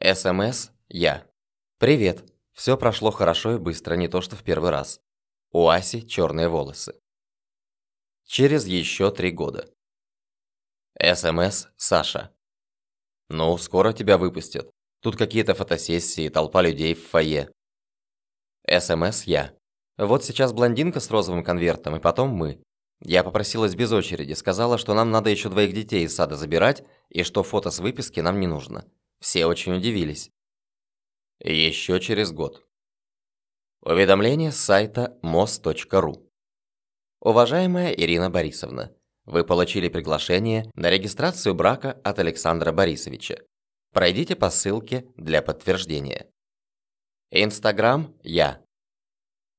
СМС 0.00 0.70
я. 0.88 1.30
Привет. 1.78 2.32
Все 2.52 2.78
прошло 2.78 3.10
хорошо 3.10 3.56
и 3.56 3.58
быстро, 3.58 3.96
не 3.96 4.08
то 4.08 4.22
что 4.22 4.34
в 4.34 4.42
первый 4.42 4.70
раз. 4.70 5.02
У 5.52 5.68
Аси 5.68 6.08
черные 6.08 6.48
волосы. 6.48 6.98
Через 8.24 8.64
еще 8.64 9.10
три 9.10 9.30
года. 9.30 9.70
СМС 10.98 11.66
Саша. 11.76 12.34
Ну, 13.28 13.58
скоро 13.58 13.92
тебя 13.92 14.16
выпустят. 14.16 14.70
Тут 15.00 15.18
какие-то 15.18 15.54
фотосессии, 15.54 16.30
толпа 16.30 16.62
людей 16.62 16.94
в 16.94 17.06
фойе. 17.06 17.52
СМС 18.66 19.24
я. 19.24 19.54
Вот 19.98 20.24
сейчас 20.24 20.54
блондинка 20.54 20.98
с 21.00 21.10
розовым 21.10 21.44
конвертом, 21.44 21.94
и 21.94 22.00
потом 22.00 22.30
мы. 22.30 22.64
Я 23.00 23.22
попросилась 23.22 23.74
без 23.74 23.92
очереди, 23.92 24.32
сказала, 24.32 24.78
что 24.78 24.94
нам 24.94 25.10
надо 25.10 25.30
еще 25.30 25.48
двоих 25.48 25.72
детей 25.72 26.04
из 26.04 26.14
сада 26.14 26.36
забирать, 26.36 26.84
и 27.08 27.22
что 27.22 27.42
фото 27.42 27.70
с 27.70 27.78
выписки 27.78 28.20
нам 28.20 28.40
не 28.40 28.46
нужно. 28.46 28.90
Все 29.20 29.46
очень 29.46 29.74
удивились. 29.74 30.30
Еще 31.40 32.00
через 32.00 32.32
год. 32.32 32.66
Уведомление 33.82 34.52
с 34.52 34.56
сайта 34.56 35.18
mos.ru. 35.22 36.26
Уважаемая 37.20 37.92
Ирина 37.92 38.30
Борисовна, 38.30 38.94
вы 39.24 39.44
получили 39.44 39.88
приглашение 39.88 40.70
на 40.74 40.90
регистрацию 40.90 41.54
брака 41.54 41.92
от 42.04 42.18
Александра 42.18 42.72
Борисовича. 42.72 43.38
Пройдите 43.92 44.36
по 44.36 44.50
ссылке 44.50 45.06
для 45.16 45.42
подтверждения. 45.42 46.30
Инстаграм 47.30 48.14
я. 48.22 48.62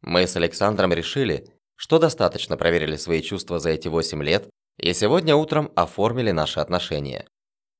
Мы 0.01 0.27
с 0.27 0.35
Александром 0.35 0.93
решили, 0.93 1.47
что 1.75 1.99
достаточно 1.99 2.57
проверили 2.57 2.95
свои 2.95 3.21
чувства 3.21 3.59
за 3.59 3.71
эти 3.71 3.87
8 3.87 4.23
лет 4.23 4.49
и 4.77 4.93
сегодня 4.93 5.35
утром 5.35 5.71
оформили 5.75 6.31
наши 6.31 6.59
отношения. 6.59 7.27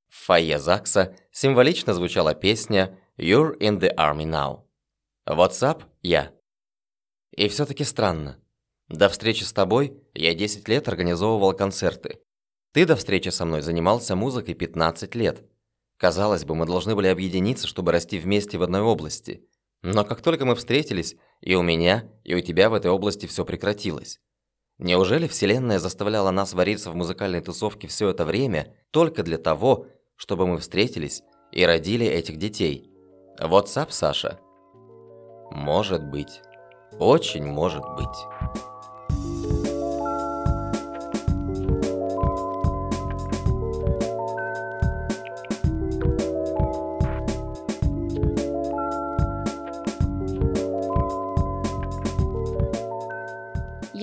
В 0.10 0.26
фойе 0.26 0.60
ЗАГСа 0.60 1.16
символично 1.32 1.94
звучала 1.94 2.34
песня 2.34 2.98
«You're 3.18 3.58
in 3.60 3.80
the 3.80 3.94
army 3.96 4.26
now». 4.26 4.62
WhatsApp 5.28 5.84
я. 6.02 6.32
И 7.32 7.50
все-таки 7.50 7.84
странно. 7.84 8.40
До 8.88 9.10
встречи 9.10 9.44
с 9.44 9.52
тобой 9.52 10.00
я 10.14 10.34
10 10.34 10.68
лет 10.68 10.88
организовывал 10.88 11.54
концерты. 11.54 12.20
Ты 12.72 12.86
до 12.86 12.96
встречи 12.96 13.30
со 13.30 13.46
мной 13.46 13.62
занимался 13.62 14.16
музыкой 14.16 14.54
15 14.54 15.16
лет. 15.16 15.44
Казалось 15.98 16.46
бы, 16.46 16.56
мы 16.56 16.66
должны 16.66 16.96
были 16.96 17.08
объединиться, 17.08 17.68
чтобы 17.68 17.92
расти 17.92 18.20
вместе 18.20 18.58
в 18.58 18.64
одной 18.64 18.82
области. 18.82 19.48
Но 19.86 20.04
как 20.04 20.22
только 20.22 20.46
мы 20.46 20.56
встретились, 20.56 21.16
и 21.42 21.54
у 21.54 21.62
меня, 21.62 22.10
и 22.24 22.34
у 22.34 22.42
тебя 22.42 22.72
в 22.72 22.74
этой 22.74 22.90
области 22.90 23.28
все 23.28 23.46
прекратилось. 23.46 24.20
Неужели 24.80 25.28
Вселенная 25.28 25.78
заставляла 25.78 26.32
нас 26.32 26.54
вариться 26.54 26.90
в 26.90 26.96
музыкальной 26.96 27.40
тусовке 27.40 27.88
все 27.88 28.10
это 28.10 28.26
время 28.26 28.76
только 28.90 29.22
для 29.22 29.38
того, 29.38 29.86
чтобы 30.16 30.48
мы 30.48 30.58
встретились 30.58 31.22
и 31.52 31.64
родили 31.64 32.04
этих 32.04 32.38
детей? 32.38 32.90
WhatsApp, 33.40 33.92
Саша? 33.92 34.40
Может 35.52 36.04
быть. 36.04 36.42
Очень 36.98 37.46
может 37.46 37.84
быть. 37.96 38.35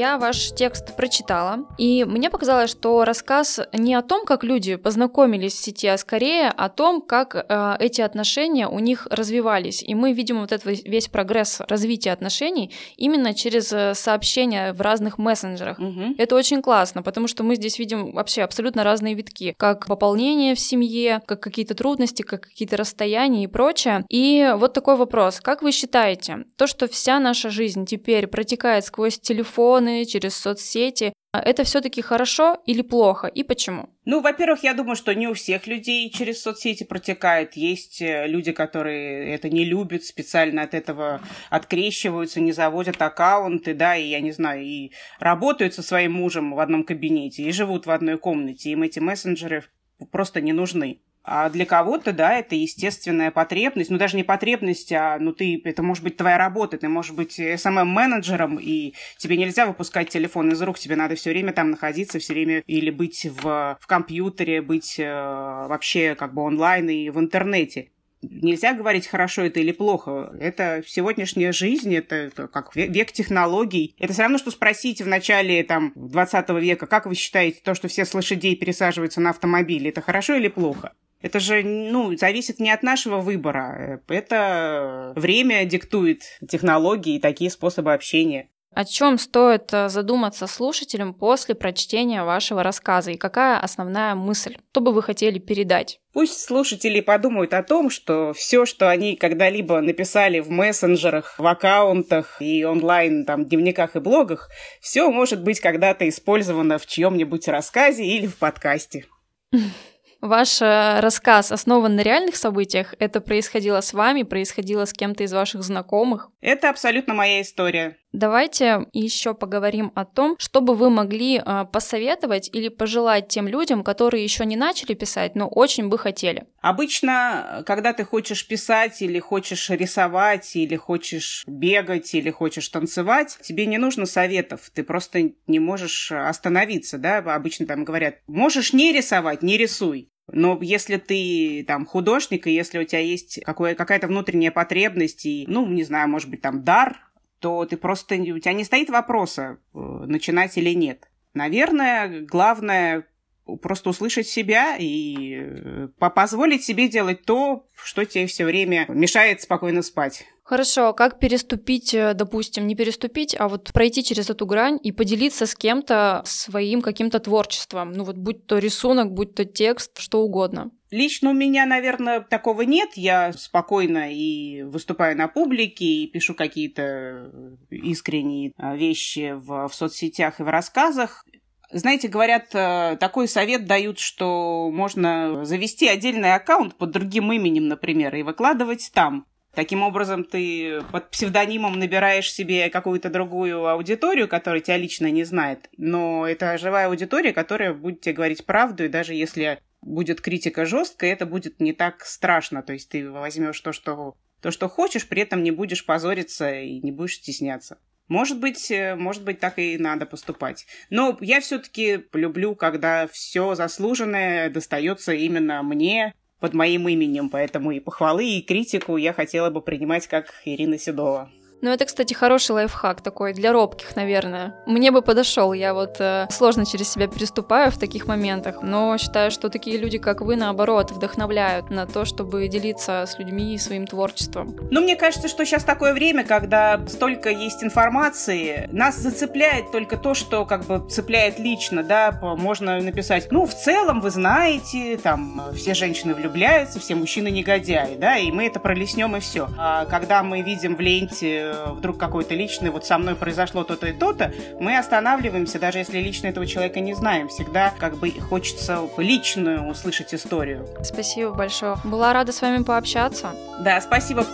Я 0.03 0.19
ваш 0.19 0.51
текст 0.51 0.97
прочитала, 0.97 1.65
и 1.79 2.05
мне 2.05 2.29
показалось, 2.29 2.71
что 2.71 3.05
рассказ 3.05 3.61
не 3.73 3.95
о 3.95 4.03
том, 4.03 4.27
как 4.27 4.43
люди 4.43 4.75
познакомились 4.75 5.53
в 5.53 5.63
сети, 5.63 5.87
а 5.87 5.97
скорее 5.97 6.49
о 6.49 6.69
том, 6.71 7.01
как 7.01 7.37
э, 7.37 7.77
эти 7.79 8.01
отношения 8.01 8.67
у 8.67 8.81
них 8.81 9.07
развивались. 9.13 9.81
И 9.81 9.95
мы 9.95 10.13
видим 10.13 10.41
вот 10.41 10.51
этот 10.51 10.67
весь 10.85 11.07
прогресс 11.07 11.61
развития 11.69 12.11
отношений 12.11 12.73
именно 12.97 13.33
через 13.33 13.73
э, 13.73 13.95
сообщения 13.95 14.73
в 14.73 14.81
разных 14.81 15.19
мессенджерах. 15.19 15.79
Угу. 15.79 16.17
Это 16.19 16.35
очень 16.35 16.63
классно, 16.63 17.05
потому 17.05 17.29
что 17.29 17.45
мы 17.45 17.55
здесь 17.55 17.79
видим 17.79 18.11
вообще 18.11 18.43
абсолютно 18.43 18.83
разные 18.83 19.15
витки, 19.15 19.55
как 19.57 19.87
пополнение 19.87 20.57
в 20.57 20.59
семье, 20.59 21.23
как 21.27 21.39
какие-то 21.39 21.77
трудности, 21.77 22.23
как 22.23 22.49
какие-то 22.49 22.77
расстояния 22.77 23.45
и 23.45 23.47
прочее. 23.47 24.05
И 24.09 24.53
вот 24.57 24.73
такой 24.73 24.97
вопрос. 24.97 25.39
Как 25.41 25.63
вы 25.63 25.71
считаете, 25.71 26.39
то, 26.57 26.67
что 26.67 26.89
вся 26.89 27.21
наша 27.21 27.51
жизнь 27.51 27.87
теперь 27.87 28.27
протекает 28.27 28.85
сквозь 28.85 29.21
телефоны, 29.21 29.92
через 30.07 30.37
соцсети. 30.37 31.13
А 31.35 31.41
это 31.41 31.65
все-таки 31.65 32.03
хорошо 32.03 32.63
или 32.67 32.83
плохо 32.83 33.27
и 33.27 33.43
почему? 33.43 33.89
Ну, 34.05 34.21
во-первых, 34.21 34.65
я 34.65 34.75
думаю, 34.75 34.97
что 34.97 35.15
не 35.15 35.29
у 35.29 35.33
всех 35.33 35.67
людей 35.67 36.11
через 36.11 36.43
соцсети 36.43 36.85
протекает. 36.85 37.55
Есть 37.55 38.03
э, 38.03 38.27
люди, 38.27 38.53
которые 38.53 39.35
это 39.35 39.49
не 39.49 39.65
любят, 39.65 40.05
специально 40.05 40.63
от 40.63 40.75
этого 40.75 41.23
открещиваются, 41.49 42.41
не 42.41 42.53
заводят 42.53 43.01
аккаунты, 43.01 43.73
да, 43.73 43.97
и, 43.97 44.09
я 44.09 44.21
не 44.21 44.33
знаю, 44.33 44.63
и 44.63 44.93
работают 45.21 45.73
со 45.73 45.83
своим 45.83 46.13
мужем 46.13 46.55
в 46.55 46.61
одном 46.61 46.85
кабинете, 46.85 47.45
и 47.45 47.53
живут 47.53 47.87
в 47.87 47.91
одной 47.91 48.19
комнате. 48.19 48.71
Им 48.71 48.83
эти 48.83 48.99
мессенджеры 48.99 49.65
просто 50.11 50.43
не 50.43 50.53
нужны. 50.53 51.01
А 51.25 51.49
для 51.51 51.67
кого-то, 51.67 52.13
да, 52.13 52.35
это 52.39 52.57
естественная 52.57 53.31
потребность. 53.31 53.91
Ну, 53.91 53.99
даже 53.99 54.17
не 54.17 54.25
потребность, 54.25 54.93
а, 54.93 55.19
ну, 55.21 55.33
ты, 55.33 55.61
это 55.65 55.83
может 55.83 56.03
быть 56.03 56.17
твоя 56.17 56.37
работа. 56.37 56.79
Ты 56.79 56.89
можешь 56.89 57.13
быть 57.13 57.39
SMM-менеджером, 57.39 58.59
и 58.61 58.95
тебе 59.19 59.37
нельзя 59.37 59.67
выпускать 59.67 60.09
телефон 60.09 60.51
из 60.51 60.61
рук. 60.63 60.79
Тебе 60.79 60.97
надо 60.97 61.15
все 61.15 61.31
время 61.31 61.53
там 61.53 61.71
находиться, 61.71 62.19
все 62.19 62.33
время 62.33 62.63
или 62.67 62.91
быть 62.91 63.25
в, 63.25 63.79
в 63.81 63.87
компьютере, 63.87 64.63
быть 64.63 64.99
э, 64.99 65.05
вообще 65.13 66.17
как 66.17 66.35
бы 66.35 66.43
онлайн 66.43 66.89
и 66.89 67.11
в 67.11 67.19
интернете 67.21 67.89
нельзя 68.23 68.73
говорить, 68.73 69.07
хорошо 69.07 69.43
это 69.43 69.61
или 69.61 69.73
плохо. 69.73 70.33
Это 70.41 70.83
сегодняшняя 70.87 71.53
жизнь, 71.53 71.95
это, 71.95 72.15
это 72.15 72.49
как 72.49 72.75
век 72.75 73.13
технологий. 73.13 73.95
Это 73.99 74.13
все 74.13 74.23
равно, 74.23 74.39
что 74.39 74.51
спросить 74.51 75.03
в 75.03 75.07
начале 75.07 75.63
там, 75.65 75.93
20 75.97 76.49
века, 76.51 76.87
как 76.87 77.07
вы 77.07 77.15
считаете, 77.15 77.61
то, 77.63 77.75
что 77.75 77.89
все 77.89 78.05
с 78.05 78.15
лошадей 78.15 78.57
пересаживаются 78.57 79.21
на 79.21 79.31
автомобили, 79.31 79.91
это 79.91 80.01
хорошо 80.01 80.35
или 80.35 80.49
плохо? 80.49 80.93
Это 81.23 81.41
же, 81.41 81.63
ну, 81.63 82.17
зависит 82.17 82.59
не 82.59 82.71
от 82.71 82.83
нашего 82.83 83.19
выбора. 83.19 84.03
Это 84.09 85.13
время 85.17 85.65
диктует 85.65 86.23
технологии 86.47 87.17
и 87.17 87.21
такие 87.21 87.51
способы 87.51 87.93
общения. 87.93 88.49
О 88.75 88.87
чем 88.87 89.19
стоит 89.19 89.71
э, 89.75 89.91
задуматься 89.91 90.47
слушателям 90.47 91.13
после 91.13 91.55
прочтения 91.55 92.25
вашего 92.25 92.63
рассказа 92.63 93.11
и 93.11 93.19
какая 93.19 93.59
основная 93.59 94.15
мысль? 94.15 94.57
Что 94.71 94.81
бы 94.81 94.93
вы 94.93 95.03
хотели 95.03 95.39
передать? 95.39 96.01
Пусть 96.15 96.41
слушатели 96.43 97.01
подумают 97.01 97.53
о 97.53 97.63
том, 97.63 97.91
что 97.91 98.33
все, 98.33 98.65
что 98.65 98.89
они 98.89 99.17
когда-либо 99.17 99.83
написали 99.83 100.41
в 100.41 100.49
мессенджерах, 100.49 101.39
в 101.39 101.47
аккаунтах 101.47 102.41
и 102.41 102.65
онлайн 102.65 103.27
там 103.27 103.45
дневниках 103.45 103.95
и 103.95 104.01
блогах, 104.01 104.49
все 104.81 105.11
может 105.11 105.43
быть 105.43 105.61
когда-то 105.61 106.09
использовано 106.09 106.79
в 106.79 106.87
чьем-нибудь 106.87 107.49
рассказе 107.49 108.07
или 108.07 108.27
в 108.27 108.39
подкасте. 108.39 109.05
Ваш 110.23 110.63
э, 110.63 111.01
рассказ 111.01 111.51
основан 111.51 111.97
на 111.97 112.01
реальных 112.01 112.37
событиях? 112.37 112.95
Это 113.01 113.21
происходило 113.21 113.81
с 113.81 113.93
вами, 113.93 114.23
происходило 114.23 114.85
с 114.85 114.93
кем-то 114.93 115.25
из 115.25 115.33
ваших 115.33 115.65
знакомых? 115.65 116.31
Это 116.41 116.71
абсолютно 116.71 117.13
моя 117.13 117.43
история. 117.43 117.97
Давайте 118.13 118.87
еще 118.93 119.35
поговорим 119.35 119.91
о 119.97 120.05
том, 120.05 120.37
что 120.39 120.61
бы 120.61 120.77
вы 120.77 120.91
могли 120.91 121.39
э, 121.39 121.65
посоветовать 121.73 122.51
или 122.53 122.69
пожелать 122.69 123.27
тем 123.27 123.49
людям, 123.49 123.83
которые 123.83 124.23
еще 124.23 124.45
не 124.45 124.55
начали 124.55 124.95
писать, 124.95 125.35
но 125.35 125.49
очень 125.49 125.89
бы 125.89 125.99
хотели. 125.99 126.45
Обычно, 126.61 127.65
когда 127.67 127.93
ты 127.93 128.05
хочешь 128.05 128.47
писать 128.47 129.03
или 129.03 129.19
хочешь 129.19 129.71
рисовать, 129.71 130.55
или 130.55 130.77
хочешь 130.77 131.43
бегать, 131.49 132.15
или 132.15 132.31
хочешь 132.31 132.69
танцевать, 132.69 133.39
тебе 133.43 133.67
не 133.67 133.79
нужно 133.79 134.07
советов, 134.07 134.71
ты 134.73 134.85
просто 134.85 135.33
не 135.49 135.59
можешь 135.59 136.13
остановиться, 136.13 136.99
да, 136.99 137.19
обычно 137.19 137.67
там 137.67 137.83
говорят, 137.83 138.17
можешь 138.29 138.73
не 138.73 138.93
рисовать, 138.93 139.43
не 139.43 139.57
рисуй. 139.57 140.12
Но 140.31 140.59
если 140.63 140.97
ты 140.97 141.65
там 141.67 141.85
художник, 141.85 142.47
и 142.47 142.53
если 142.53 142.79
у 142.79 142.85
тебя 142.85 143.01
есть 143.01 143.41
какая-то 143.45 144.07
внутренняя 144.07 144.51
потребность, 144.51 145.27
и, 145.27 145.45
ну, 145.49 145.67
не 145.67 145.85
знаю, 145.85 146.09
может 146.09 146.31
быть, 146.31 146.41
там 146.41 146.63
дар, 146.65 146.99
то 147.41 147.65
ты 147.67 147.77
просто... 147.77 148.15
У 148.15 148.39
тебя 148.39 148.53
не 148.53 148.65
стоит 148.65 148.89
вопроса, 148.89 149.59
э, 149.75 149.79
начинать 149.79 150.57
или 150.57 150.71
нет. 150.71 151.11
Наверное, 151.35 152.21
главное 152.21 153.07
просто 153.57 153.91
услышать 153.91 154.27
себя 154.27 154.77
и 154.79 155.37
э, 155.41 155.89
позволить 155.99 156.65
себе 156.65 156.89
делать 156.89 157.25
то, 157.25 157.67
что 157.75 158.05
тебе 158.05 158.27
все 158.27 158.45
время 158.45 158.87
мешает 158.89 159.43
спокойно 159.43 159.83
спать. 159.83 160.25
Хорошо, 160.45 160.89
а 160.89 160.93
как 160.93 161.19
переступить, 161.19 161.95
э, 161.95 162.15
допустим, 162.15 162.67
не 162.67 162.75
переступить, 162.75 163.35
а 163.39 163.49
вот 163.49 163.73
пройти 163.73 164.03
через 164.03 164.29
эту 164.29 164.45
грань 164.45 164.79
и 164.83 164.93
поделиться 164.93 165.47
с 165.47 165.55
кем-то 165.55 166.23
своим 166.27 166.83
каким-то 166.83 167.21
творчеством? 167.21 167.93
Ну 167.93 168.05
вот 168.05 168.17
будь 168.17 168.47
то 168.47 168.59
рисунок, 168.59 169.13
будь 169.13 169.35
то 169.35 169.45
текст, 169.45 169.99
что 169.99 170.21
угодно. 170.21 170.71
Лично 170.91 171.31
у 171.31 171.33
меня, 171.33 171.65
наверное, 171.65 172.21
такого 172.21 172.63
нет. 172.63 172.91
Я 172.97 173.33
спокойно 173.33 174.13
и 174.13 174.63
выступаю 174.63 175.17
на 175.17 175.27
публике, 175.27 175.87
и 175.87 176.07
пишу 176.07 176.35
какие-то 176.35 177.33
искренние 177.71 178.53
а, 178.59 178.77
вещи 178.77 179.33
в, 179.33 179.69
в 179.69 179.75
соцсетях 179.75 180.39
и 180.39 180.43
в 180.43 180.51
рассказах. 180.51 181.25
Знаете, 181.73 182.09
говорят, 182.09 182.55
э, 182.55 182.99
такой 183.01 183.27
совет 183.27 183.67
дают, 183.67 183.99
что 183.99 184.71
можно 184.71 185.45
завести 185.47 185.89
отдельный 185.89 186.35
аккаунт 186.35 186.77
под 186.77 186.91
другим 186.91 187.33
именем, 187.33 187.67
например, 187.67 188.15
и 188.15 188.23
выкладывать 188.23 188.91
там. 188.93 189.27
Таким 189.55 189.83
образом, 189.83 190.25
ты 190.25 190.83
под 190.93 191.11
псевдонимом 191.11 191.79
набираешь 191.79 192.33
себе 192.33 192.69
какую-то 192.69 193.09
другую 193.09 193.67
аудиторию, 193.67 194.29
которая 194.29 194.61
тебя 194.61 194.77
лично 194.77 195.11
не 195.11 195.25
знает. 195.25 195.71
Но 195.79 196.27
это 196.27 196.59
живая 196.59 196.89
аудитория, 196.89 197.33
которая 197.33 197.73
будет 197.73 198.03
тебе 198.03 198.15
говорить 198.15 198.45
правду, 198.45 198.85
и 198.85 198.89
даже 198.89 199.15
если 199.15 199.59
будет 199.81 200.21
критика 200.21 200.67
жесткая, 200.67 201.13
это 201.13 201.25
будет 201.25 201.59
не 201.61 201.73
так 201.73 202.05
страшно. 202.05 202.63
То 202.63 202.75
есть 202.75 202.91
ты 202.91 203.11
возьмешь 203.11 203.61
то, 203.61 203.73
что, 203.73 204.15
то, 204.41 204.51
что 204.51 204.69
хочешь, 204.69 205.09
при 205.09 205.23
этом 205.23 205.43
не 205.43 205.51
будешь 205.51 205.85
позориться 205.85 206.53
и 206.53 206.81
не 206.81 206.93
будешь 206.93 207.17
стесняться. 207.17 207.79
Может 208.09 208.41
быть, 208.41 208.71
э, 208.71 208.95
может 208.95 209.25
быть, 209.25 209.41
так 209.41 209.59
и 209.59 209.79
надо 209.79 210.07
поступать. 210.07 210.67
Но 210.91 211.17
я 211.21 211.41
все-таки 211.41 212.05
люблю, 212.13 212.55
когда 212.55 213.09
все 213.11 213.55
заслуженное 213.55 214.51
достается 214.51 215.13
именно 215.13 215.63
мне, 215.63 216.15
под 216.43 216.55
моим 216.55 216.89
именем, 216.89 217.31
поэтому 217.31 217.71
и 217.71 217.79
похвалы, 217.79 218.27
и 218.27 218.43
критику 218.43 218.97
я 218.97 219.13
хотела 219.13 219.51
бы 219.51 219.63
принимать 219.63 220.09
как 220.09 220.35
Ирина 220.45 220.77
Седова. 220.77 221.31
Ну, 221.63 221.71
это, 221.71 221.85
кстати, 221.85 222.13
хороший 222.13 222.51
лайфхак 222.51 223.03
такой 223.03 223.33
для 223.33 223.53
робких, 223.53 223.95
наверное. 223.95 224.53
Мне 224.67 224.91
бы 224.91 225.01
подошел. 225.01 225.53
Я 225.53 225.75
вот 225.75 226.01
э, 226.01 226.27
сложно 226.29 226.67
через 226.67 226.93
себя 226.93 227.07
переступаю 227.07 227.71
в 227.71 227.79
таких 227.79 228.09
моментах, 228.09 228.63
но 228.63 228.99
считаю, 228.99 229.31
что 229.31 229.49
такие 229.49 229.79
люди, 229.79 229.99
как 229.99 230.23
вы, 230.23 230.35
наоборот, 230.35 230.91
вдохновляют 230.91 231.71
на 231.71 231.87
то, 231.87 232.05
чтобы 232.05 232.49
делиться 232.49 233.05
с 233.07 233.17
людьми 233.17 233.57
своим 233.59 233.87
творчеством. 233.87 234.57
Ну, 234.73 234.81
мне 234.81 234.97
кажется, 234.97 235.29
что 235.29 235.45
сейчас 235.45 235.63
такое 235.63 235.95
время, 235.95 236.25
когда 236.25 236.85
столько 236.89 237.31
есть 237.31 237.63
информации, 237.63 238.69
нас 238.73 238.97
зацепляет 238.97 239.71
только 239.71 239.97
то, 239.97 240.15
что 240.15 240.45
как 240.45 240.65
бы 240.65 240.85
цепляет 240.91 241.39
лично, 241.39 241.85
да, 241.85 242.19
можно 242.21 242.81
написать, 242.81 243.31
ну, 243.31 243.47
в 243.47 243.55
целом, 243.55 244.01
вы 244.01 244.11
знаете, 244.11 244.97
там, 244.97 245.41
все 245.55 245.75
женщины 245.75 246.13
влюбляются, 246.15 246.81
все 246.81 246.97
мужчины 246.97 247.29
негодяи, 247.31 247.95
да, 247.97 248.19
и 248.19 248.33
мы 248.33 248.49
это 248.49 248.59
пролеснем 248.59 249.15
и 249.15 249.21
все. 249.21 249.49
А 249.57 249.85
когда 249.85 250.25
мы 250.25 250.43
видим 250.43 250.75
в 250.75 250.81
ленте 250.81 251.52
вдруг 251.69 251.99
какой-то 251.99 252.35
личный, 252.35 252.71
вот 252.71 252.85
со 252.85 252.99
мной 252.99 253.15
произошло 253.15 253.65
то-то 253.65 253.87
и 253.87 253.93
то-то, 253.93 254.33
мы 254.61 254.77
останавливаемся, 254.77 255.59
даже 255.59 255.79
если 255.79 255.99
лично 255.99 256.29
этого 256.29 256.47
человека 256.47 256.81
не 256.81 256.95
знаем. 256.95 257.29
Всегда 257.29 257.73
как 257.79 257.97
бы 257.97 258.11
хочется 258.11 258.81
личную 258.97 259.69
услышать 259.69 260.15
историю. 260.15 260.67
Спасибо 260.83 261.33
большое. 261.33 261.77
Была 261.85 262.13
рада 262.13 262.33
с 262.33 262.43
вами 262.43 262.63
пообщаться. 262.63 263.31
Да, 263.61 263.81
спасибо. 263.81 264.27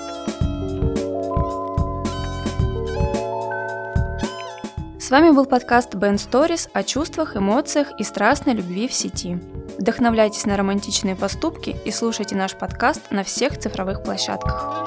С 5.08 5.10
вами 5.10 5.30
был 5.30 5.46
подкаст 5.46 5.94
Ben 5.94 6.16
Stories 6.16 6.68
о 6.74 6.82
чувствах, 6.82 7.34
эмоциях 7.34 7.98
и 7.98 8.04
страстной 8.04 8.52
любви 8.52 8.86
в 8.88 8.92
сети. 8.92 9.38
Вдохновляйтесь 9.78 10.44
на 10.44 10.54
романтичные 10.54 11.16
поступки 11.16 11.76
и 11.86 11.90
слушайте 11.90 12.36
наш 12.36 12.54
подкаст 12.54 13.10
на 13.10 13.24
всех 13.24 13.58
цифровых 13.58 14.02
площадках. 14.02 14.84